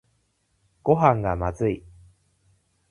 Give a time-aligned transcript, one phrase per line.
[0.81, 1.83] ごはんがまずい